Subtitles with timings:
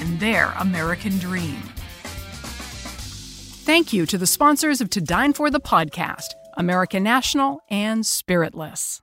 [0.00, 1.62] and their American dream.
[3.64, 9.00] Thank you to the sponsors of To Dine For the podcast, American National and Spiritless.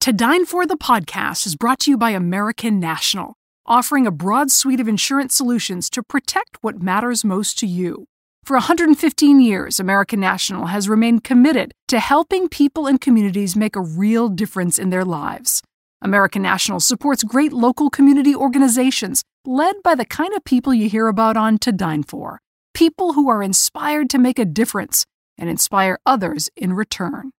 [0.00, 3.34] To Dine For the podcast is brought to you by American National,
[3.66, 8.06] offering a broad suite of insurance solutions to protect what matters most to you.
[8.44, 13.82] For 115 years, American National has remained committed to helping people and communities make a
[13.82, 15.60] real difference in their lives.
[16.00, 21.08] American National supports great local community organizations led by the kind of people you hear
[21.08, 22.42] about on To Dine For
[22.74, 25.06] people who are inspired to make a difference
[25.38, 27.30] and inspire others in return.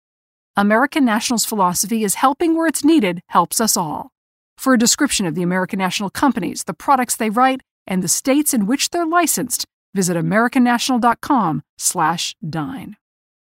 [0.58, 4.10] American National's philosophy is helping where it's needed helps us all.
[4.58, 8.56] For a description of the American National companies, the products they write, and the states
[8.56, 12.98] in which they're licensed, visit americannational.com/dine.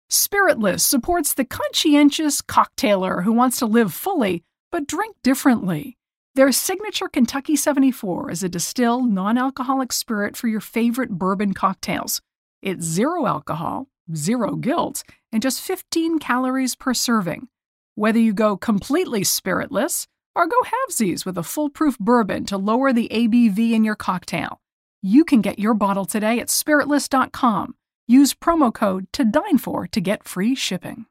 [0.10, 6.00] Spiritless supports the conscientious cocktailer who wants to live fully but drink differently.
[6.36, 12.22] Their signature Kentucky 74 is a distilled, non alcoholic spirit for your favorite bourbon cocktails.
[12.62, 17.48] It's zero alcohol, zero guilt, and just 15 calories per serving.
[17.96, 23.08] Whether you go completely spiritless or go halvesies with a foolproof bourbon to lower the
[23.14, 24.60] ABV in your cocktail,
[25.02, 27.76] you can get your bottle today at spiritless.com.
[28.08, 31.06] Use promo code to dine for to get free shipping.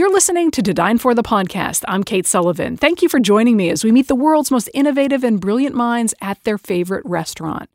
[0.00, 1.84] You're listening to To Dine For the podcast.
[1.86, 2.78] I'm Kate Sullivan.
[2.78, 6.14] Thank you for joining me as we meet the world's most innovative and brilliant minds
[6.22, 7.68] at their favorite restaurant.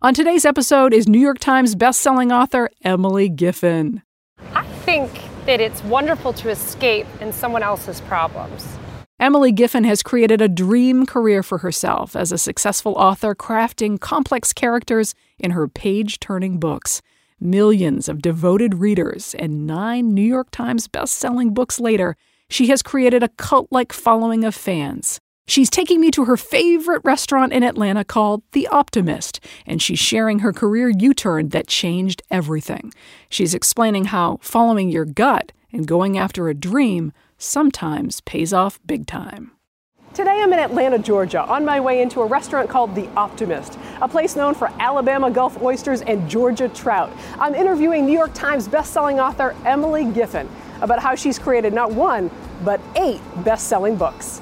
[0.00, 4.00] On today's episode is New York Times bestselling author Emily Giffin.
[4.54, 5.10] I think
[5.44, 8.66] that it's wonderful to escape in someone else's problems.
[9.20, 14.54] Emily Giffin has created a dream career for herself as a successful author, crafting complex
[14.54, 17.02] characters in her page turning books.
[17.38, 22.16] Millions of devoted readers and nine New York Times best-selling books later,
[22.48, 25.20] she has created a cult-like following of fans.
[25.46, 30.38] She's taking me to her favorite restaurant in Atlanta called The Optimist, and she's sharing
[30.38, 32.94] her career U turn that changed everything.
[33.28, 39.06] She's explaining how following your gut and going after a dream sometimes pays off big
[39.06, 39.55] time.
[40.16, 44.08] Today I'm in Atlanta, Georgia, on my way into a restaurant called The Optimist, a
[44.08, 47.12] place known for Alabama Gulf oysters and Georgia trout.
[47.38, 50.48] I'm interviewing New York Times bestselling author Emily Giffin
[50.80, 52.30] about how she's created not one,
[52.64, 54.40] but eight best-selling books.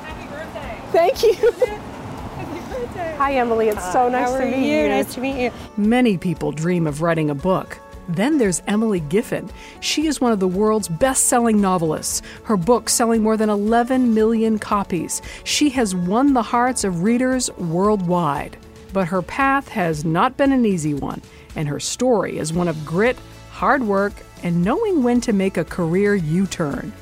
[0.00, 0.80] Happy birthday.
[0.90, 1.34] Thank you.
[1.52, 3.14] Happy birthday.
[3.16, 3.68] Hi, Emily.
[3.68, 4.82] It's so nice How to are meet you?
[4.82, 4.88] you.
[4.88, 5.52] Nice to meet you.
[5.76, 7.78] Many people dream of writing a book.
[8.14, 9.50] Then there's Emily Giffin.
[9.80, 14.12] She is one of the world's best selling novelists, her book selling more than 11
[14.12, 15.22] million copies.
[15.44, 18.58] She has won the hearts of readers worldwide.
[18.92, 21.22] But her path has not been an easy one,
[21.56, 23.16] and her story is one of grit,
[23.50, 24.12] hard work,
[24.42, 26.92] and knowing when to make a career U turn.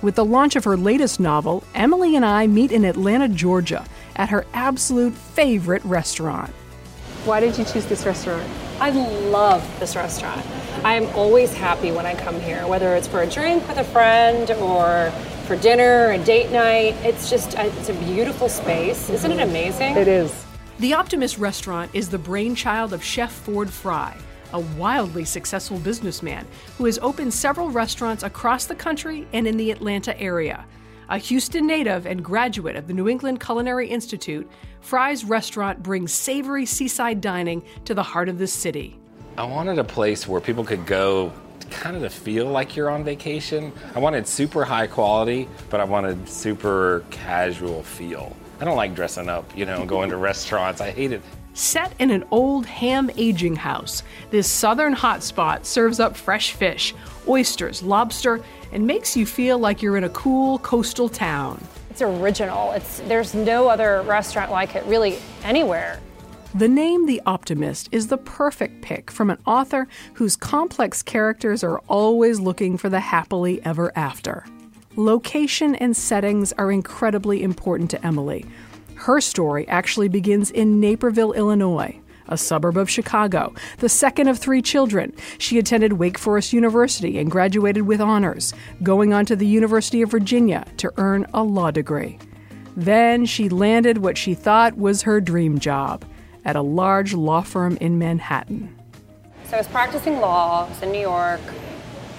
[0.00, 3.84] With the launch of her latest novel, Emily and I meet in Atlanta, Georgia,
[4.16, 6.52] at her absolute favorite restaurant.
[7.26, 8.48] Why did you choose this restaurant?
[8.78, 10.46] I love this restaurant.
[10.84, 13.84] I am always happy when I come here, whether it's for a drink with a
[13.84, 15.10] friend or
[15.44, 16.94] for dinner, a date night.
[17.04, 19.10] It's just, it's a beautiful space.
[19.10, 19.96] Isn't it amazing?
[19.96, 20.46] It is.
[20.78, 24.16] The Optimist restaurant is the brainchild of Chef Ford Fry,
[24.52, 26.46] a wildly successful businessman
[26.78, 30.64] who has opened several restaurants across the country and in the Atlanta area.
[31.08, 34.50] A Houston native and graduate of the New England Culinary Institute,
[34.80, 38.98] Fry's restaurant brings savory seaside dining to the heart of the city.
[39.38, 41.32] I wanted a place where people could go
[41.70, 43.72] kind of to feel like you're on vacation.
[43.94, 48.34] I wanted super high quality, but I wanted super casual feel.
[48.60, 50.80] I don't like dressing up, you know, going to restaurants.
[50.80, 51.22] I hate it.
[51.54, 56.94] Set in an old ham aging house, this southern hotspot serves up fresh fish,
[57.28, 58.42] oysters, lobster,
[58.76, 61.58] and makes you feel like you're in a cool coastal town.
[61.88, 62.72] It's original.
[62.72, 65.98] It's there's no other restaurant like it really anywhere.
[66.54, 71.78] The name The Optimist is the perfect pick from an author whose complex characters are
[71.88, 74.44] always looking for the happily ever after.
[74.94, 78.44] Location and settings are incredibly important to Emily.
[78.96, 84.62] Her story actually begins in Naperville, Illinois, a suburb of Chicago, the second of three
[84.62, 85.12] children.
[85.38, 88.52] She attended Wake Forest University and graduated with honors,
[88.82, 92.18] going on to the University of Virginia to earn a law degree.
[92.76, 96.04] Then she landed what she thought was her dream job
[96.44, 98.74] at a large law firm in Manhattan.
[99.44, 101.40] So I was practicing law, was in New York,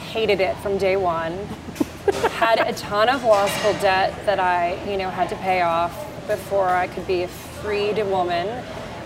[0.09, 1.33] hated it from day one.
[2.31, 5.93] had a ton of law school debt that I, you know, had to pay off
[6.27, 8.47] before I could be a freed woman.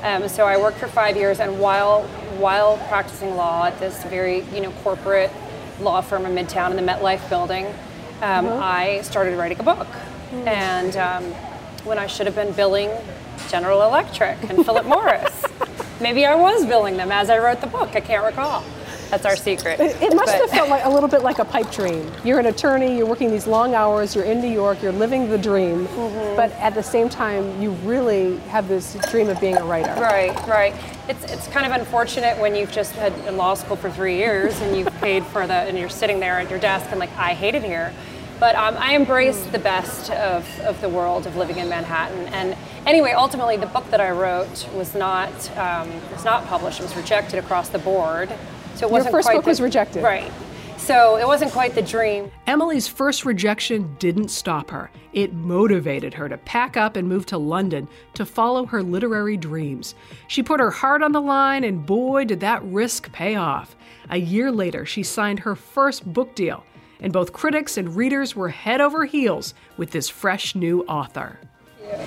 [0.04, 2.04] Um, so I worked for five years, and while
[2.38, 5.32] while practicing law at this very, you know, corporate
[5.80, 7.68] law firm in Midtown in the MetLife building,
[8.22, 8.64] um, mm-hmm.
[8.64, 9.88] I started writing a book.
[9.88, 10.48] Mm-hmm.
[10.48, 11.24] And um,
[11.84, 12.90] when I should have been billing
[13.50, 15.46] General Electric and Philip Morris,
[16.00, 17.96] maybe I was billing them as I wrote the book.
[17.96, 18.64] I can't recall.
[19.12, 19.80] That's our secret.
[19.80, 20.42] It, it must but.
[20.42, 22.10] have felt like a little bit like a pipe dream.
[22.24, 25.38] You're an attorney, you're working these long hours, you're in New York, you're living the
[25.38, 26.36] dream, mm-hmm.
[26.38, 29.94] but at the same time, you really have this dream of being a writer.
[30.02, 30.74] Right, right.
[31.10, 34.60] It's, it's kind of unfortunate when you've just had in law school for three years
[34.62, 37.34] and you've paid for the, and you're sitting there at your desk and like, I
[37.34, 37.94] hate it here.
[38.40, 42.28] But um, I embrace the best of, of the world of living in Manhattan.
[42.30, 45.30] And anyway, ultimately, the book that I wrote was not
[45.60, 46.80] um, was not published.
[46.80, 48.34] It was rejected across the board.
[48.76, 50.04] So it wasn't Your first quite book the, was rejected.
[50.04, 50.32] Right.
[50.78, 52.32] So it wasn't quite the dream.
[52.48, 54.90] Emily's first rejection didn't stop her.
[55.14, 59.94] It motivated her to pack up and move to London to follow her literary dreams.
[60.28, 63.76] She put her heart on the line, and boy, did that risk pay off.
[64.10, 66.66] A year later, she signed her first book deal,
[67.00, 71.40] and both critics and readers were head over heels with this fresh new author.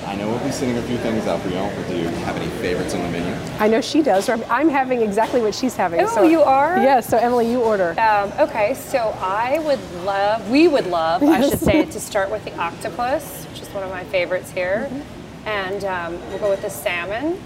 [0.06, 2.36] I know we'll be sending a few things out for you, but do you have
[2.36, 3.34] any favorites on the menu?
[3.58, 4.28] I know she does.
[4.28, 6.00] I'm having exactly what she's having.
[6.00, 6.76] Oh, so, you are?
[6.78, 6.84] Yes.
[6.84, 7.90] Yeah, so Emily, you order.
[8.00, 8.74] Um, okay.
[8.74, 13.44] So I would love, we would love, I should say, to start with the octopus,
[13.50, 15.48] which is one of my favorites here, mm-hmm.
[15.48, 17.38] and um, we'll go with the salmon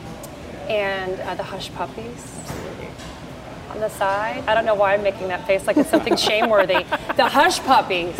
[0.69, 2.34] and uh, the hush puppies
[3.70, 4.44] on the side.
[4.46, 6.87] I don't know why I'm making that face like it's something shameworthy.
[7.17, 8.17] The hush puppies.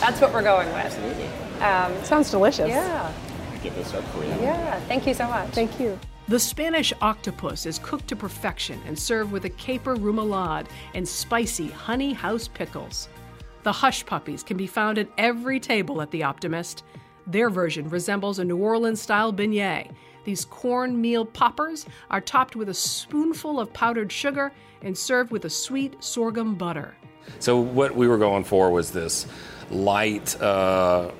[0.00, 1.62] That's what we're going with.
[1.62, 2.68] Um, Sounds delicious.
[2.68, 3.12] Yeah
[3.66, 4.30] get this up for you.
[4.30, 5.48] Yeah, thank you so much.
[5.50, 5.98] Thank you.
[6.28, 11.68] The Spanish octopus is cooked to perfection and served with a caper remoulade and spicy
[11.68, 13.08] honey house pickles.
[13.62, 16.84] The hush puppies can be found at every table at the Optimist.
[17.26, 19.90] Their version resembles a New Orleans style beignet.
[20.24, 24.52] These cornmeal poppers are topped with a spoonful of powdered sugar
[24.82, 26.96] and served with a sweet sorghum butter.
[27.40, 29.26] So, what we were going for was this
[29.70, 31.10] light, uh,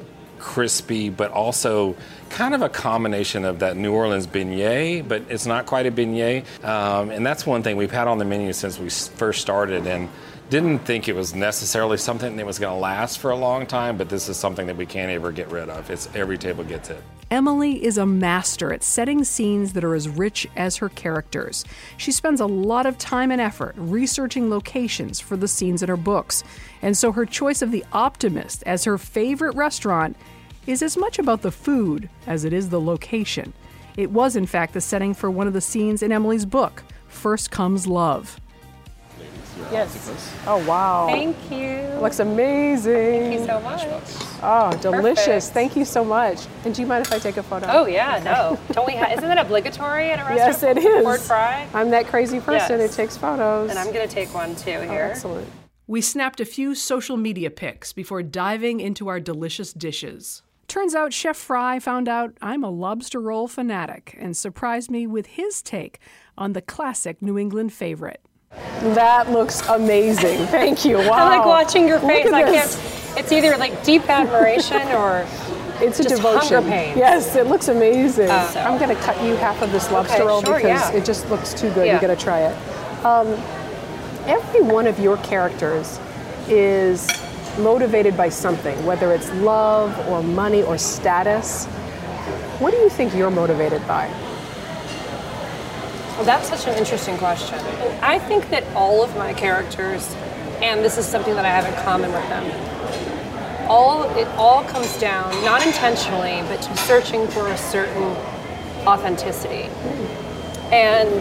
[0.47, 1.97] crispy, but also
[2.31, 6.45] kind of a combination of that New Orleans beignet, but it's not quite a beignet.
[6.65, 9.87] Um, and that's one thing we've had on the menu since we first started.
[9.89, 10.09] And
[10.49, 13.97] didn't think it was necessarily something that was going to last for a long time,
[13.97, 15.91] but this is something that we can't ever get rid of.
[15.91, 17.03] It's every table gets it.
[17.29, 21.65] Emily is a master at setting scenes that are as rich as her characters.
[21.97, 25.97] She spends a lot of time and effort researching locations for the scenes in her
[25.97, 26.45] books,
[26.83, 30.17] and so her choice of the Optimist as her favorite restaurant
[30.67, 33.53] is as much about the food as it is the location.
[33.97, 37.51] It was, in fact, the setting for one of the scenes in Emily's book, First
[37.51, 38.39] Comes Love.
[39.73, 40.35] Yes.
[40.47, 41.07] Oh, wow.
[41.09, 41.81] Thank you.
[42.01, 42.93] Looks amazing.
[42.93, 43.83] Thank you so much.
[44.43, 45.27] Oh, delicious.
[45.27, 45.55] Perfect.
[45.55, 46.47] Thank you so much.
[46.65, 47.67] And do you mind if I take a photo?
[47.71, 48.59] Oh, yeah, no.
[48.75, 50.39] Don't we ha- isn't that obligatory at a restaurant?
[50.39, 51.03] Yes, it is.
[51.03, 51.67] Ford Fry?
[51.73, 52.91] I'm that crazy person yes.
[52.91, 53.71] who takes photos.
[53.71, 55.07] And I'm going to take one too oh, here.
[55.07, 55.49] Oh, excellent.
[55.87, 60.43] We snapped a few social media pics before diving into our delicious dishes.
[60.69, 65.27] Turns out Chef Fry found out I'm a lobster roll fanatic and surprised me with
[65.27, 66.01] his take
[66.37, 68.21] on the classic New England favorite.
[68.51, 70.47] That looks amazing.
[70.47, 70.97] Thank you.
[70.97, 71.13] Wow.
[71.13, 72.33] I like watching your face.
[72.33, 72.81] I can't.
[73.17, 75.27] It's either like deep admiration or
[75.81, 76.65] it's a devotion.
[76.65, 76.97] Pain.
[76.99, 78.31] Yes, it looks amazing.
[78.31, 78.61] Uh, so.
[78.61, 80.97] I'm going to cut you half of this lobster okay, roll sure, because yeah.
[80.97, 81.87] it just looks too good.
[81.87, 81.95] Yeah.
[81.95, 83.05] You got to try it.
[83.05, 83.29] Um,
[84.27, 86.01] every one of your characters
[86.49, 87.07] is
[87.59, 91.67] motivated by something, whether it's love or money or status.
[92.59, 94.09] What do you think you're motivated by?
[96.17, 97.59] Well, that's such an interesting question.
[98.03, 100.15] I think that all of my characters,
[100.63, 104.97] and this is something that I have in common with them, all it all comes
[104.99, 108.17] down, not intentionally, but to searching for a certain
[108.87, 109.69] authenticity.
[110.73, 111.21] And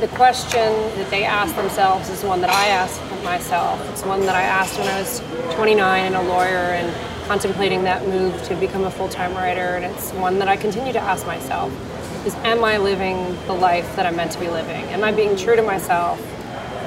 [0.00, 3.80] the question that they ask themselves is one that I ask myself.
[3.90, 5.20] It's one that I asked when I was
[5.54, 10.12] 29 and a lawyer and contemplating that move to become a full-time writer and it's
[10.12, 11.70] one that I continue to ask myself
[12.26, 14.84] is am I living the life that I'm meant to be living?
[14.86, 16.20] Am I being true to myself?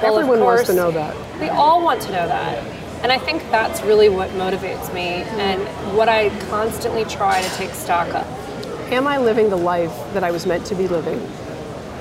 [0.02, 1.40] Well, Everyone course, wants to know that.
[1.40, 2.58] We all want to know that.
[3.02, 5.60] And I think that's really what motivates me and
[5.96, 8.26] what I constantly try to take stock of.
[8.92, 11.20] Am I living the life that I was meant to be living?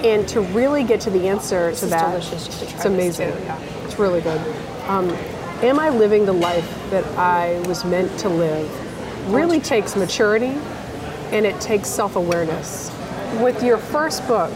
[0.04, 2.62] And to really get to the answer this to that, delicious.
[2.62, 3.32] it's amazing.
[3.32, 3.81] Too, yeah.
[3.92, 4.40] It's really good.
[4.88, 5.10] Um,
[5.62, 9.30] am I living the life that I was meant to live?
[9.30, 10.58] Really takes maturity
[11.34, 12.90] and it takes self awareness.
[13.42, 14.54] with your first book,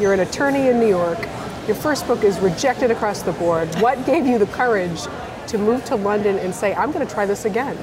[0.00, 1.20] you're an attorney in New York.
[1.68, 3.72] Your first book is rejected across the board.
[3.76, 5.02] What gave you the courage
[5.46, 7.78] to move to London and say, I'm going to try this again?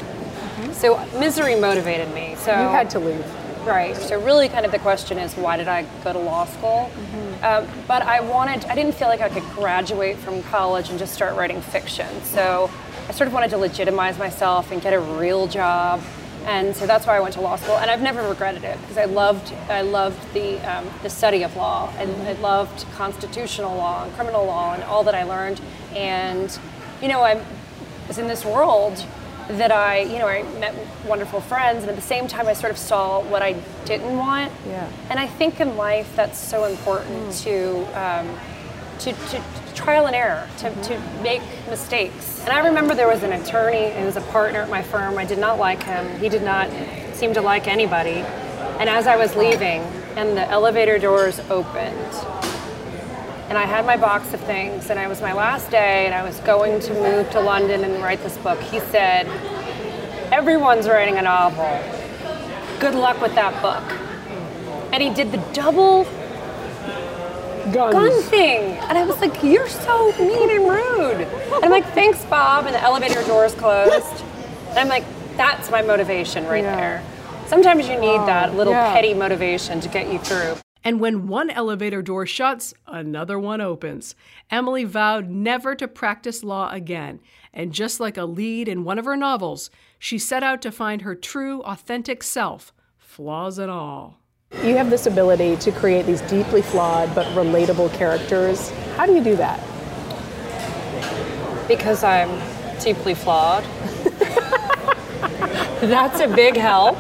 [0.74, 2.36] So misery motivated me.
[2.36, 3.26] So You had to leave.
[3.66, 3.96] Right.
[3.96, 6.92] So really, kind of the question is, why did I go to law school?
[7.42, 11.14] Um, but I wanted, I didn't feel like I could graduate from college and just
[11.14, 12.08] start writing fiction.
[12.24, 12.70] So
[13.10, 16.02] I sort of wanted to legitimize myself and get a real job.
[16.46, 18.98] And so that's why I went to law school, and I've never regretted it because
[18.98, 24.04] I loved, I loved the um, the study of law, and I loved constitutional law
[24.04, 25.62] and criminal law and all that I learned.
[25.96, 26.58] And
[27.00, 27.44] you know, I
[28.08, 29.06] was in this world
[29.50, 32.72] that I, you know, I met wonderful friends, and at the same time, I sort
[32.72, 33.54] of saw what I
[33.86, 34.52] didn't want.
[34.68, 34.90] Yeah.
[35.10, 38.40] And I think in life that's so important to, um,
[39.00, 39.44] to, to
[39.74, 42.42] trial and error, to, to make mistakes.
[42.42, 45.18] And I remember there was an attorney who was a partner at my firm.
[45.18, 46.20] I did not like him.
[46.20, 46.70] He did not
[47.14, 48.24] seem to like anybody.
[48.80, 49.82] And as I was leaving,
[50.16, 52.14] and the elevator doors opened,
[53.52, 56.24] and I had my box of things, and it was my last day, and I
[56.24, 58.58] was going to move to London and write this book.
[58.62, 59.28] He said,
[60.32, 61.68] Everyone's writing a novel.
[62.80, 63.84] Good luck with that book.
[64.94, 66.06] And he did the double
[67.74, 67.92] Guns.
[67.92, 68.78] gun thing.
[68.88, 71.28] And I was like, You're so mean and rude.
[71.28, 72.68] And I'm like, Thanks, Bob.
[72.68, 74.24] And the elevator doors closed.
[74.70, 75.04] And I'm like,
[75.36, 76.76] That's my motivation right Yeah.
[76.78, 77.04] there.
[77.48, 78.94] Sometimes you need that little yeah.
[78.94, 80.56] petty motivation to get you through.
[80.84, 84.16] And when one elevator door shuts, another one opens.
[84.50, 87.20] Emily vowed never to practice law again.
[87.54, 89.70] And just like a lead in one of her novels,
[90.00, 94.18] she set out to find her true, authentic self, flaws and all.
[94.64, 98.70] You have this ability to create these deeply flawed but relatable characters.
[98.96, 99.60] How do you do that?
[101.68, 102.30] Because I'm
[102.80, 103.64] deeply flawed.
[105.82, 106.98] That's a big help.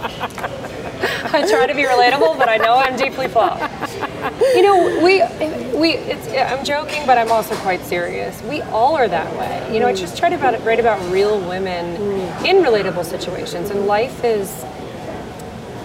[1.33, 3.70] I try to be relatable, but I know I'm deeply flawed.
[4.55, 5.23] You know, we
[5.77, 8.41] we it's, I'm joking, but I'm also quite serious.
[8.43, 9.73] We all are that way.
[9.73, 12.45] You know, I just try to about, write about real women mm.
[12.45, 14.63] in relatable situations, and life is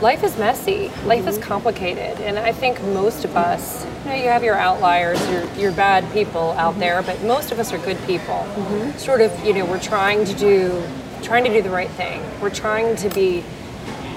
[0.03, 0.91] life is messy.
[1.05, 1.49] Life is mm-hmm.
[1.49, 5.73] complicated, and I think most of us, you know, you have your outliers, your your
[5.73, 6.81] bad people out mm-hmm.
[6.81, 8.35] there, but most of us are good people.
[8.35, 8.99] Mm-hmm.
[8.99, 10.83] Sort of, you know, we're trying to do
[11.23, 12.23] trying to do the right thing.
[12.41, 13.43] We're trying to be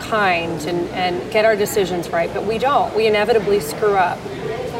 [0.01, 2.96] kind and, and get our decisions right, but we don't.
[2.96, 4.18] We inevitably screw up.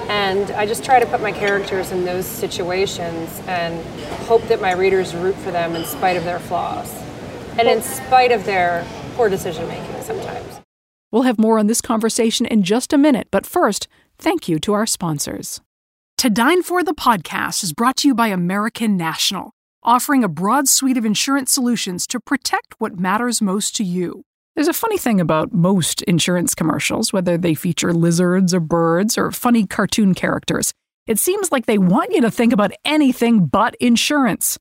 [0.10, 3.84] And I just try to put my characters in those situations and
[4.26, 6.92] hope that my readers root for them in spite of their flaws
[7.60, 10.62] and in spite of their poor decision making sometimes.
[11.12, 14.74] We'll have more on this conversation in just a minute, but first, thank you to
[14.74, 15.60] our sponsors.
[16.20, 19.52] To Dine For the podcast is brought to you by American National,
[19.84, 24.24] offering a broad suite of insurance solutions to protect what matters most to you.
[24.60, 29.32] There's a funny thing about most insurance commercials, whether they feature lizards or birds or
[29.32, 30.74] funny cartoon characters.
[31.08, 34.60] It seems like they want you to think about anything but insurance.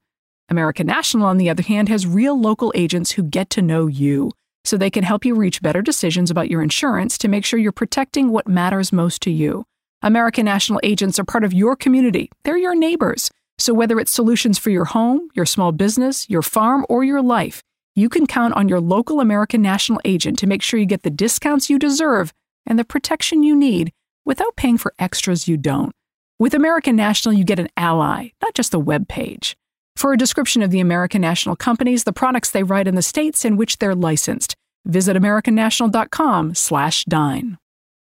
[0.48, 4.30] American National, on the other hand, has real local agents who get to know you,
[4.64, 7.72] so they can help you reach better decisions about your insurance to make sure you're
[7.72, 9.64] protecting what matters most to you.
[10.00, 13.32] American National agents are part of your community, they're your neighbors.
[13.58, 17.64] So whether it's solutions for your home, your small business, your farm, or your life,
[17.98, 21.10] you can count on your local American National agent to make sure you get the
[21.10, 22.32] discounts you deserve
[22.64, 23.92] and the protection you need
[24.24, 25.90] without paying for extras you don't.
[26.38, 29.56] With American National, you get an ally, not just a web page.
[29.96, 33.44] For a description of the American National companies, the products they write in the states
[33.44, 37.58] in which they're licensed, visit americannational.com/dine.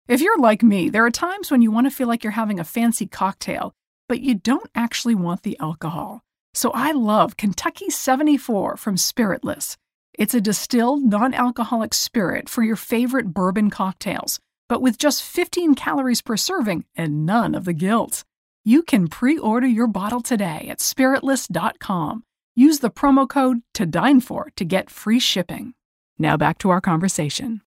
[0.09, 2.59] If you're like me, there are times when you want to feel like you're having
[2.59, 3.75] a fancy cocktail,
[4.09, 6.23] but you don't actually want the alcohol.
[6.54, 9.76] So I love Kentucky 74 from Spiritless.
[10.14, 15.75] It's a distilled, non alcoholic spirit for your favorite bourbon cocktails, but with just 15
[15.75, 18.25] calories per serving and none of the guilt.
[18.64, 22.23] You can pre order your bottle today at spiritless.com.
[22.54, 25.75] Use the promo code to dine for to get free shipping.
[26.18, 27.63] Now back to our conversation.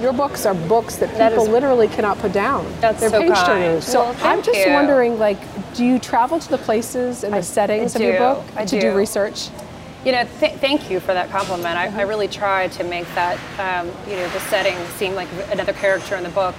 [0.00, 2.66] Your books are books that people literally cannot put down.
[2.80, 3.46] That's They're so page kind.
[3.46, 3.84] turners.
[3.84, 4.72] So Well, I'm just you.
[4.72, 5.38] wondering, like,
[5.74, 8.90] do you travel to the places and the settings of your book I to do
[8.90, 8.96] do.
[8.96, 9.50] research?
[10.04, 11.76] You know, th- thank you for that compliment.
[11.76, 15.72] I, I really try to make that, um, you know, the setting seem like another
[15.72, 16.56] character in the book.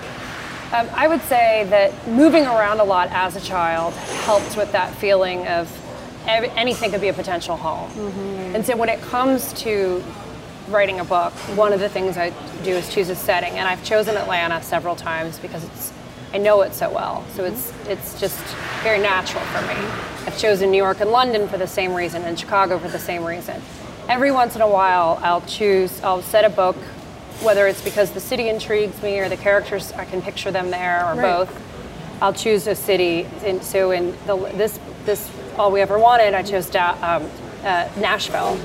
[0.71, 4.93] Um, I would say that moving around a lot as a child helped with that
[4.95, 5.69] feeling of
[6.25, 7.91] anything could be a potential home.
[8.55, 10.01] And so when it comes to
[10.69, 12.31] writing a book, one of the things I
[12.63, 15.91] do is choose a setting, and I've chosen Atlanta several times because it's
[16.33, 17.23] I know it so well.
[17.35, 18.39] So it's it's just
[18.83, 19.75] very natural for me.
[20.27, 23.23] I've chosen New York and London for the same reason, and Chicago for the same
[23.23, 23.61] reason.
[24.09, 26.01] Every once in a while, I'll choose.
[26.03, 26.75] I'll set a book
[27.41, 31.05] whether it's because the city intrigues me or the characters, I can picture them there,
[31.05, 31.21] or Right.
[31.21, 31.61] both.
[32.21, 33.27] I'll choose a city.
[33.43, 37.29] And so in the, this this all we ever wanted, I chose da- um,
[37.65, 38.55] uh, Nashville.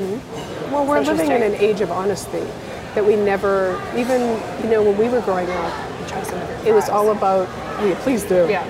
[0.70, 2.46] Well, we're living in an age of honesty
[2.94, 4.20] that we never, even
[4.62, 7.48] you know, when we were growing up, it was all about.
[7.82, 8.46] Yeah, please do.
[8.48, 8.64] Yeah.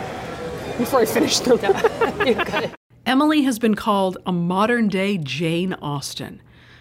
[0.79, 1.59] Before I finish them.
[3.07, 6.41] Emily has been called a modern day Jane Austen.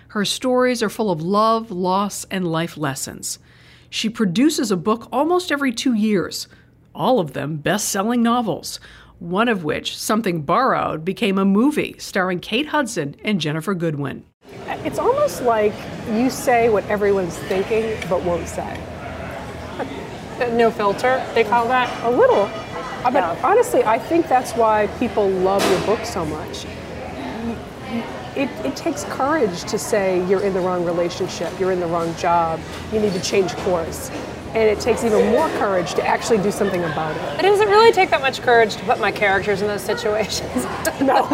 [0.10, 3.40] Her stories are full of love, loss, and life lessons.
[3.90, 6.48] She produces a book almost every two years,
[6.94, 8.80] all of them best selling novels,
[9.20, 14.26] one of which, Something Borrowed, became a movie starring Kate Hudson and Ginnifer Goodwin.
[14.86, 15.74] It's almost like
[16.12, 18.80] you say what everyone's thinking but won't say.
[20.54, 21.90] No filter, they call that.
[22.06, 22.50] A little.
[23.04, 23.36] But Yeah.
[23.44, 26.66] honestly, I think that's why people love your book so much.
[28.36, 32.16] It, it takes courage to say you're in the wrong relationship, you're in the wrong
[32.16, 32.60] job,
[32.94, 34.12] you need to change course.
[34.56, 37.40] And it takes even more courage to actually do something about it.
[37.40, 40.66] It doesn't really take that much courage to put my characters in those situations.
[41.02, 41.28] No,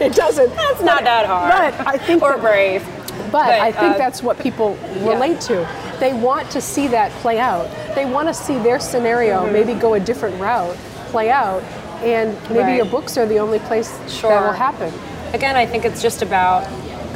[0.00, 0.50] it doesn't.
[0.56, 1.52] It's not that hard.
[1.76, 2.82] But I think or that- brave.
[3.30, 5.68] But, But, I think uh, that's what people relate to.
[6.00, 7.68] They want to see that play out.
[7.94, 10.74] They want to see their scenario maybe go a different route,
[11.08, 11.62] play out,
[12.02, 12.76] and maybe Right.
[12.76, 14.40] your books are the only place that Sure.
[14.40, 14.92] will happen.
[15.34, 16.66] Again, I think it's just about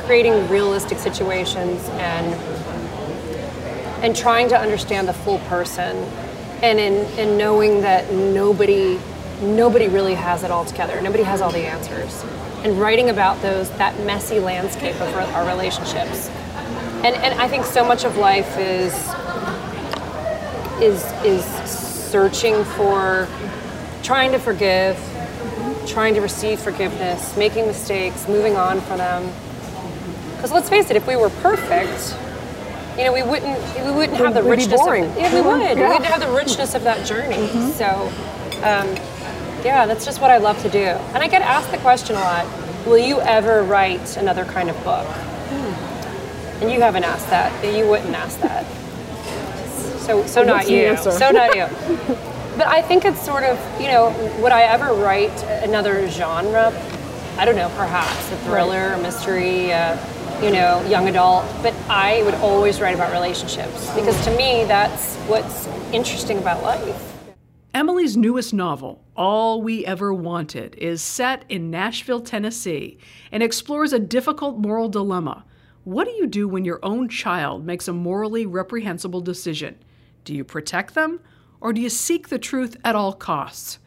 [0.04, 2.34] creating realistic situations and
[4.02, 5.96] and trying to understand the full person
[6.62, 8.98] and in, in knowing that nobody
[9.42, 11.00] nobody really has it all together.
[11.02, 12.24] Nobody has all the answers.
[12.64, 16.28] And writing about those that messy landscape of our our relationships.
[17.04, 18.94] And and I think so much of life is
[20.80, 21.44] is is
[22.10, 23.28] searching for
[24.02, 24.96] trying to forgive,
[25.86, 29.32] trying to receive forgiveness, making mistakes, moving on from them.
[30.36, 32.16] Because let's face it, if we were perfect,
[32.96, 34.80] you know, we wouldn't we wouldn't have the We'd richness.
[34.80, 35.44] Of, yeah, we Mhm.
[35.44, 35.58] would.
[35.60, 35.72] We Yeah.
[35.74, 35.88] Mm-hmm.
[35.88, 37.48] wouldn't have the richness of that journey.
[37.72, 38.10] So,
[38.62, 38.88] um,
[39.64, 40.84] yeah, that's just what I love to do.
[41.14, 42.46] And I get asked the question a lot:
[42.86, 45.06] Will you ever write another kind of book?
[45.06, 46.62] Hmm.
[46.62, 47.52] And you haven't asked that.
[47.64, 48.64] You wouldn't ask that.
[50.00, 50.86] So, so not you.
[50.86, 51.10] answer?
[51.10, 51.66] So not you.
[52.56, 54.08] But I think it's sort of, you know,
[54.40, 56.72] would I ever write another genre?
[57.36, 59.94] I don't know, perhaps a thriller, a mystery, uh,
[60.42, 61.44] you know, young adult.
[61.62, 67.12] But I would always write about relationships because to me, that's what's interesting about life.
[67.74, 72.98] Emily's newest novel, All We Ever Wanted, is set in Nashville, Tennessee,
[73.30, 75.44] and explores a difficult moral dilemma.
[75.84, 79.76] What do you do when your own child makes a morally reprehensible decision?
[80.24, 81.20] Do you protect them,
[81.60, 83.78] or do you seek the truth at all costs?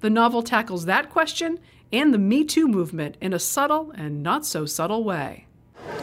[0.00, 1.58] The novel tackles that question
[1.90, 5.47] and the Me Too movement in a subtle and not so subtle way.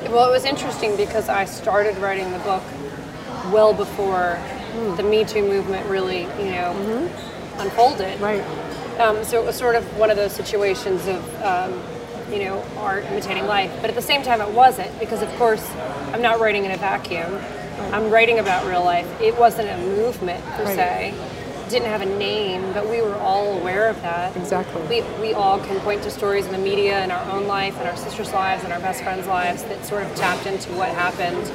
[0.10, 2.64] Well, it was interesting because I started writing the book
[3.52, 4.40] well before
[4.98, 7.10] the Me Too movement really, you know,
[7.58, 8.20] unfolded.
[8.20, 8.44] Right.
[9.00, 11.82] Um, so it was sort of one of those situations of, um,
[12.32, 13.72] you know, art imitating life.
[13.82, 15.70] But at the same time, it wasn't because, of course,
[16.14, 17.40] I'm not writing in a vacuum.
[17.92, 19.08] I'm writing about real life.
[19.22, 20.76] It wasn't a movement per Right.
[20.76, 21.14] se.
[21.70, 24.36] Didn't have a name, but we were all aware of that.
[24.38, 24.82] Exactly.
[24.84, 27.90] We, we all can point to stories in the media in our own life and
[27.90, 31.52] our sisters' lives and our best friends' lives that sort of tapped into what happened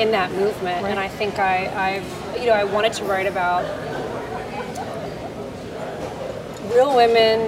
[0.00, 0.86] in that movement.
[0.86, 1.66] And I think I,
[1.96, 3.64] I've, you know, I wanted to write about
[6.72, 7.40] real women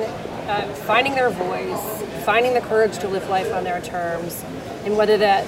[0.48, 4.44] uh, finding their voice, finding the courage to live life on their terms,
[4.84, 5.46] and whether that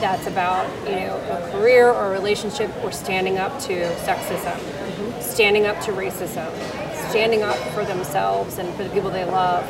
[0.00, 4.58] that's about you know a career or a relationship or standing up to sexism,
[5.34, 6.48] standing up to racism,
[7.10, 9.64] standing up for themselves and for the people they love.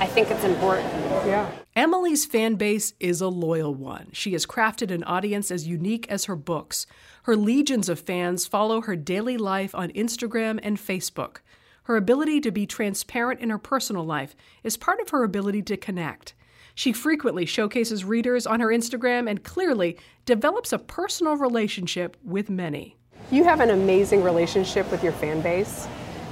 [0.00, 0.88] I think it's important.
[1.24, 1.48] Yeah.
[1.76, 4.08] Emily's fan base is a loyal one.
[4.12, 6.86] She has crafted an audience as unique as her books.
[7.24, 11.36] Her legions of fans follow her daily life on Instagram and Facebook.
[11.84, 15.76] Her ability to be transparent in her personal life is part of her ability to
[15.76, 16.34] connect.
[16.74, 19.96] She frequently showcases readers on her Instagram and clearly
[20.26, 22.96] develops a personal relationship with many.
[23.34, 25.88] You have an amazing relationship with your fan base,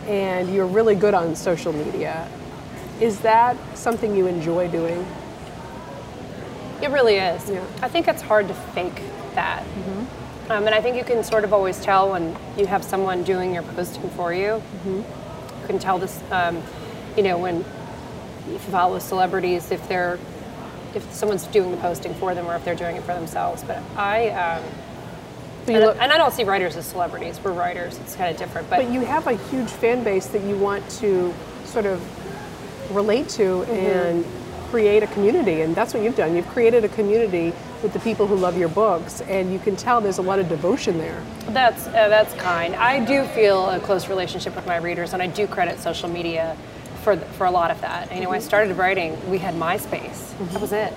[0.07, 2.29] and you're really good on social media.
[3.01, 5.05] Is that something you enjoy doing?
[6.81, 7.51] It really is.
[7.51, 7.67] Yeah.
[7.83, 9.03] I think it's hard to fake
[9.35, 9.65] that.
[10.49, 13.53] Um, and I think you can sort of always tell when you have someone doing
[13.53, 14.63] your posting for you.
[14.87, 15.05] You
[15.67, 16.63] can tell this, um,
[17.17, 17.65] you know, when
[18.49, 20.21] you follow celebrities if they're
[20.95, 23.65] if someone's doing the posting for them or if they're doing it for themselves.
[23.65, 24.63] But I um,
[25.69, 27.41] and, look- and I don't see writers as celebrities.
[27.43, 27.99] We're writers.
[27.99, 28.69] It's kind of different.
[28.71, 31.33] But, But you have a huge fan base that you want to
[31.65, 32.01] sort of
[32.95, 33.73] relate to Mm-hmm.
[33.73, 34.25] and
[34.71, 36.35] create a community, and that's what you've done.
[36.35, 40.01] You've created a community with the people who love your books, and you can tell
[40.01, 41.23] there's a lot of devotion there.
[41.49, 42.75] That's uh, that's kind.
[42.77, 46.57] I do feel a close relationship with my readers, and I do credit social media
[47.03, 48.15] for for a lot of that.
[48.15, 49.19] You know, I started writing.
[49.31, 50.33] We had MySpace.
[50.53, 50.95] That was it.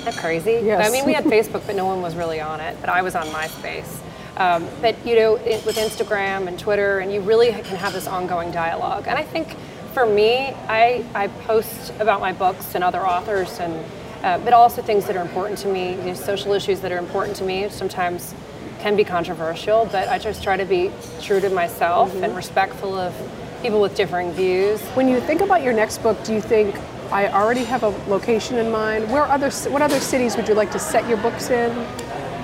[0.00, 0.60] Isn't that crazy?
[0.64, 0.88] Yes.
[0.88, 2.74] I mean, we had Facebook, but no one was really on it.
[2.80, 4.00] But I was on MySpace.
[4.38, 8.06] Um, but you know, it, with Instagram and Twitter, and you really can have this
[8.06, 9.04] ongoing dialogue.
[9.06, 9.54] And I think
[9.92, 13.84] for me, I, I post about my books and other authors, and
[14.22, 16.98] uh, but also things that are important to me, you know, social issues that are
[16.98, 17.68] important to me.
[17.68, 18.34] Sometimes
[18.78, 23.14] can be controversial, but I just try to be true to myself and respectful of
[23.60, 24.80] people with differing views.
[24.94, 26.74] When you think about your next book, do you think
[27.12, 29.10] I already have a location in mind?
[29.10, 31.72] Where other what other cities would you like to set your books in?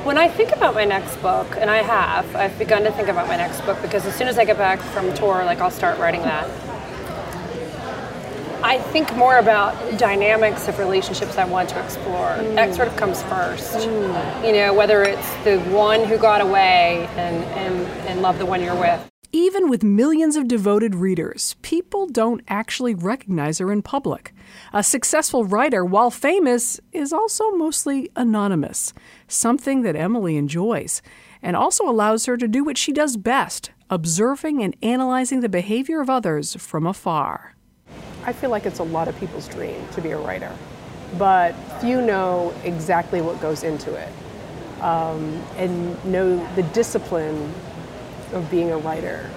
[0.04, 3.28] When I think about my next book, and I have, I've begun to think about
[3.28, 5.98] my next book because as soon as I get back from tour, like I'll start
[5.98, 6.48] writing that.
[8.62, 12.36] I think more about dynamics of relationships I want to explore.
[12.54, 13.76] That sort of comes first.
[13.76, 14.44] Mm.
[14.44, 18.60] You know, whether it's the one who got away and, and, and love the one
[18.60, 19.08] you're with.
[19.36, 24.32] Even with millions of devoted readers, people don't actually recognize her in public.
[24.72, 28.94] A successful writer, while famous, is also mostly anonymous,
[29.28, 31.02] something that Emily enjoys,
[31.42, 36.00] and also allows her to do what she does best observing and analyzing the behavior
[36.00, 37.54] of others from afar.
[38.24, 40.56] I feel like it's a lot of people's dream to be a writer,
[41.18, 44.08] but few know exactly what goes into it
[44.80, 47.52] um, and know the discipline
[48.32, 49.30] of being a writer.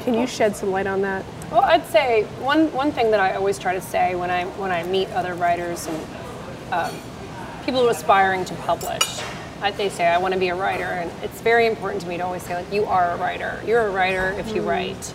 [0.00, 0.26] Can you oh.
[0.26, 1.24] shed some light on that?
[1.50, 4.70] Well, I'd say one, one thing that I always try to say when I when
[4.70, 6.06] I meet other writers and
[6.72, 6.94] um,
[7.64, 9.20] people aspiring to publish,
[9.60, 12.16] I, they say I want to be a writer, and it's very important to me
[12.16, 13.60] to always say like you are a writer.
[13.66, 14.68] You're a writer if you mm.
[14.68, 15.14] write,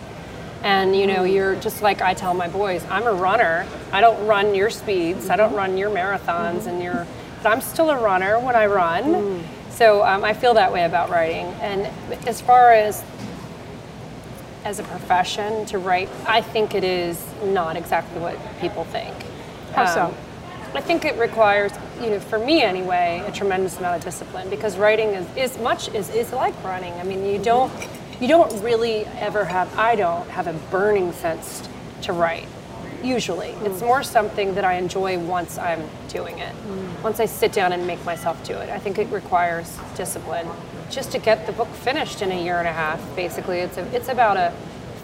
[0.62, 1.32] and you know mm.
[1.32, 2.84] you're just like I tell my boys.
[2.90, 3.66] I'm a runner.
[3.92, 5.30] I don't run your speeds.
[5.30, 5.56] I don't mm-hmm.
[5.56, 6.68] run your marathons, mm-hmm.
[6.68, 7.06] and your
[7.42, 9.04] but I'm still a runner when I run.
[9.04, 9.42] Mm.
[9.76, 11.44] So um, I feel that way about writing.
[11.60, 11.86] And
[12.26, 13.04] as far as
[14.64, 19.14] as a profession to write, I think it is not exactly what people think.
[19.74, 20.14] How so?
[20.74, 24.78] I think it requires, you know, for me anyway, a tremendous amount of discipline because
[24.78, 26.94] writing is, is much is, is like running.
[26.94, 27.70] I mean, you don't
[28.18, 31.68] you don't really ever have I don't have a burning sense
[32.02, 32.48] to write.
[33.02, 36.54] Usually, it's more something that I enjoy once I'm doing it.
[36.54, 37.02] Mm.
[37.02, 40.48] Once I sit down and make myself do it, I think it requires discipline.
[40.90, 43.82] Just to get the book finished in a year and a half, basically, it's a,
[43.94, 44.52] it's about a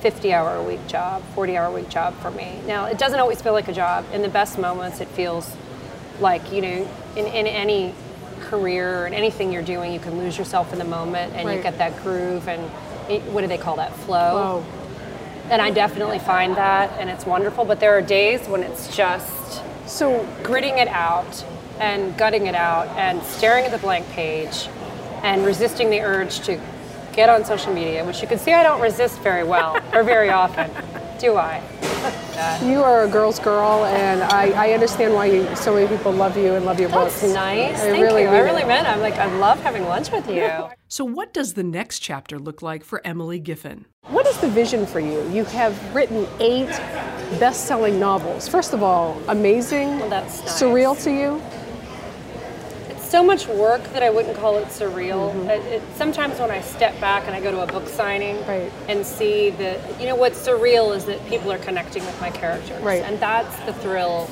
[0.00, 2.60] 50 hour a week job, 40 hour a week job for me.
[2.66, 4.04] Now, it doesn't always feel like a job.
[4.12, 5.54] In the best moments, it feels
[6.20, 7.94] like, you know, in, in any
[8.40, 11.78] career and anything you're doing, you can lose yourself in the moment and you get
[11.78, 12.70] that groove and
[13.08, 13.94] it, what do they call that?
[13.94, 14.64] Flow.
[15.52, 19.62] And I definitely find that and it's wonderful, but there are days when it's just
[19.86, 21.44] so gritting it out
[21.78, 24.68] and gutting it out and staring at the blank page
[25.22, 26.58] and resisting the urge to
[27.12, 30.30] get on social media, which you can see I don't resist very well or very
[30.30, 30.70] often,
[31.20, 31.62] do I?
[32.64, 36.36] you are a girl's girl, and I, I understand why you, so many people love
[36.36, 37.34] you and love your That's books.
[37.34, 37.80] nice.
[37.80, 38.28] I Thank really you.
[38.28, 38.68] I really it.
[38.68, 38.86] meant.
[38.86, 38.90] it.
[38.90, 40.50] I'm like, I love having lunch with you.
[40.92, 43.86] So, what does the next chapter look like for Emily Giffin?
[44.08, 45.26] What is the vision for you?
[45.30, 46.68] You have written eight
[47.40, 48.46] best-selling novels.
[48.46, 50.62] First of all, amazing, Well, that's nice.
[50.62, 51.40] surreal to you.
[53.12, 55.34] So much work that I wouldn't call it surreal.
[55.34, 55.50] Mm-hmm.
[55.50, 58.72] It, it, sometimes when I step back and I go to a book signing Right.
[58.88, 62.80] and see that, you know, what's surreal is that people are connecting with my characters.
[62.82, 63.02] Right.
[63.02, 64.30] And that's the thrill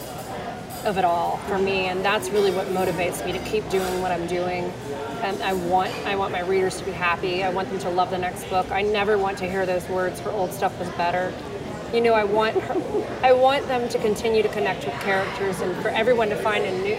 [0.87, 1.89] of it all for me.
[1.89, 4.73] And that's really what motivates me to keep doing what I'm doing.
[5.23, 7.45] And I want, I want my readers to be happy.
[7.45, 8.71] I want them to love the next book.
[8.71, 11.35] I never want to hear those words, for old stuff was better.
[11.93, 12.57] You know, I want
[13.23, 16.79] I want them to continue to connect with characters and for everyone to find a
[16.83, 16.97] new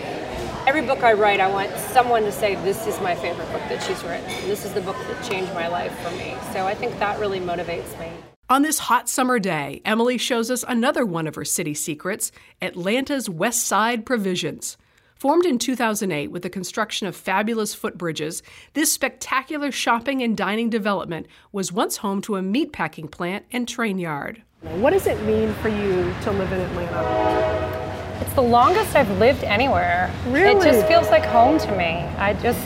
[0.72, 3.84] every book I write, I want someone to say, This is my favorite book that
[3.84, 4.26] she's written.
[4.48, 6.34] This is the book that changed my life for me.
[6.54, 8.10] So I think that really motivates me.
[8.50, 12.32] On this hot summer day, Emily shows us another one of her city secrets
[12.62, 14.78] Atlanta's West Side Provisions.
[15.16, 21.28] Formed in 2008 with the construction of fabulous footbridges, this spectacular shopping and dining development
[21.52, 24.42] was once home to a meatpacking plant and train yard.
[24.62, 27.81] What does it mean for you to live in Atlanta?
[28.22, 30.14] It's the longest I've lived anywhere.
[30.28, 30.68] Really?
[30.68, 32.06] It just feels like home to me.
[32.18, 32.64] I just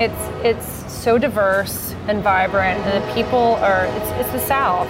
[0.00, 4.88] it's it's so diverse and vibrant and the people are it's it's the South,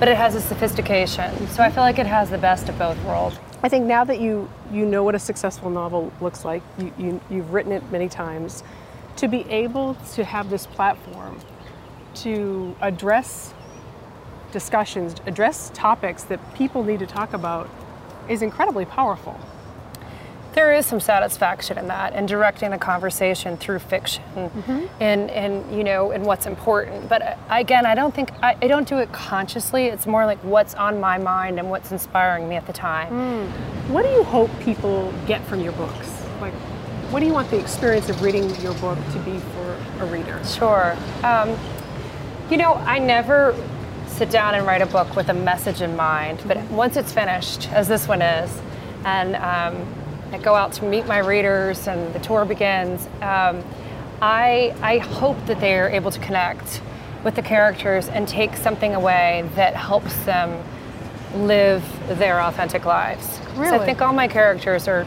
[0.00, 1.46] but it has a sophistication.
[1.48, 3.38] So I feel like it has the best of both worlds.
[3.62, 7.20] I think now that you you know what a successful novel looks like, you, you
[7.30, 8.64] you've written it many times,
[9.16, 11.38] to be able to have this platform
[12.16, 13.54] to address
[14.52, 17.70] discussions, address topics that people need to talk about
[18.28, 19.38] is incredibly powerful.
[20.56, 24.86] there is some satisfaction in that and directing the conversation through fiction mm-hmm.
[25.00, 28.66] and and you know and what's important but uh, again i don't think I, I,
[28.66, 32.56] don't do it consciously it's more like what's on my mind and what's inspiring me
[32.56, 33.90] at the time mm.
[33.90, 36.08] what do you hope people get from your books
[36.40, 36.54] like
[37.12, 40.40] what do you want the experience of reading your book to be for a reader
[40.44, 41.54] sure um,
[42.50, 43.54] you know i never
[44.16, 47.70] sit down and write a book with a message in mind but once it's finished
[47.72, 48.50] as this one is
[49.04, 49.86] and um,
[50.32, 53.62] I go out to meet my readers and the tour begins, um,
[54.20, 56.82] I, I hope that they are able to connect
[57.22, 60.62] with the characters and take something away that helps them
[61.34, 61.84] live
[62.18, 63.40] their authentic lives.
[63.54, 63.70] Really?
[63.70, 65.06] So I think all my characters are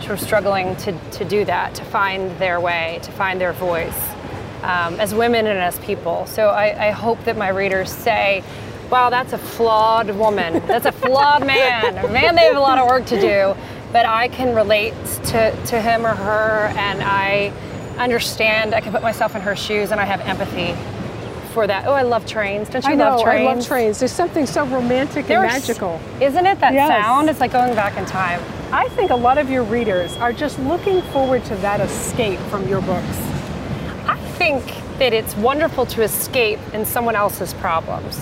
[0.00, 3.98] sort of struggling to, to do that, to find their way, to find their voice
[4.64, 6.26] um, as women and as people.
[6.26, 8.42] So I, I hope that my readers say,
[8.90, 10.66] wow, that's a flawed woman.
[10.66, 11.94] That's a flawed man.
[12.12, 13.54] Man, they have a lot of work to do
[13.94, 14.92] but I can relate
[15.26, 17.52] to, to him or her and I
[17.96, 20.74] understand, I can put myself in her shoes and I have empathy
[21.52, 21.86] for that.
[21.86, 22.68] Oh, I love trains.
[22.68, 23.48] Don't you I know, love trains?
[23.48, 24.00] I love trains.
[24.00, 26.00] There's something so romantic There's, and magical.
[26.20, 26.88] Isn't it that yes.
[26.88, 27.30] sound?
[27.30, 28.42] It's like going back in time.
[28.72, 32.66] I think a lot of your readers are just looking forward to that escape from
[32.66, 33.33] your books.
[34.44, 38.20] I think that it's wonderful to escape in someone else's problems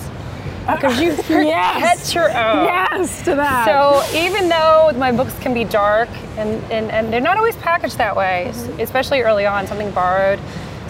[0.61, 2.13] because you yes.
[2.13, 2.63] your own.
[2.63, 3.65] Yes, to that.
[3.65, 6.07] So even though my books can be dark
[6.37, 8.79] and, and, and they're not always packaged that way, mm-hmm.
[8.79, 10.39] especially early on, something borrowed.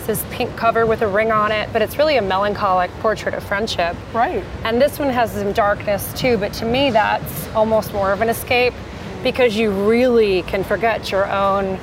[0.05, 3.43] This pink cover with a ring on it, but it's really a melancholic portrait of
[3.43, 3.95] friendship.
[4.13, 4.43] Right.
[4.63, 8.29] And this one has some darkness too, but to me that's almost more of an
[8.29, 8.75] escape
[9.23, 11.79] because you really can forget your own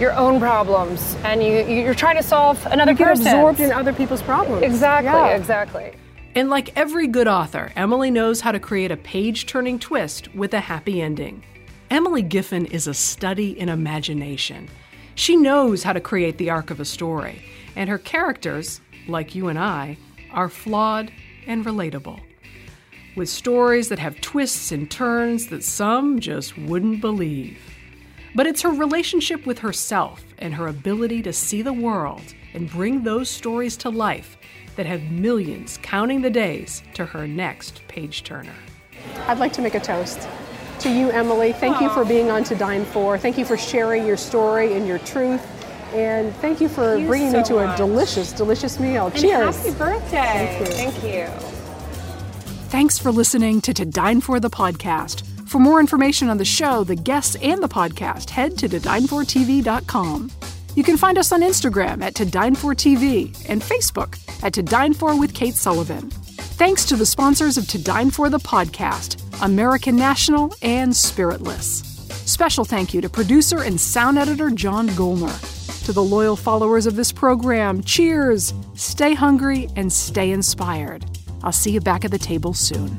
[0.00, 3.26] your own problems and you you're trying to solve another you get person's.
[3.28, 4.62] absorbed in other people's problems.
[4.62, 5.36] Exactly, yeah.
[5.36, 5.92] exactly.
[6.34, 10.52] And like every good author, Emily knows how to create a page turning twist with
[10.52, 11.42] a happy ending.
[11.90, 14.68] Emily Giffin is a study in imagination.
[15.14, 17.42] She knows how to create the arc of a story,
[17.74, 19.96] and her characters, like you and I,
[20.30, 21.10] are flawed
[21.46, 22.20] and relatable.
[23.16, 27.58] With stories that have twists and turns that some just wouldn't believe.
[28.36, 32.22] But it's her relationship with herself and her ability to see the world
[32.52, 34.36] and bring those stories to life
[34.76, 38.52] that have millions counting the days to her next page turner.
[39.26, 40.28] I'd like to make a toast.
[40.80, 41.82] To you, Emily, thank Aww.
[41.82, 43.16] you for being on To Dine For.
[43.16, 45.42] Thank you for sharing your story and your truth.
[45.94, 47.74] And thank you for thank bringing so me to much.
[47.74, 49.06] a delicious, delicious meal.
[49.06, 49.56] And Cheers.
[49.56, 50.58] Happy birthday.
[50.62, 51.00] Thank you.
[51.00, 51.48] Thank you.
[52.68, 55.22] Thanks for listening to To Dine For the podcast.
[55.46, 60.30] For more information on the show, the guests, and the podcast, head to todinefortv.com.
[60.74, 64.62] You can find us on Instagram at To Dine For TV and Facebook at To
[64.62, 66.10] Dine For with Kate Sullivan.
[66.10, 71.84] Thanks to the sponsors of To Dine For the podcast, American National and Spiritless.
[72.28, 75.84] Special thank you to producer and sound editor John Golner.
[75.86, 81.04] To the loyal followers of this program, cheers, stay hungry, and stay inspired.
[81.44, 82.98] I'll see you back at the table soon.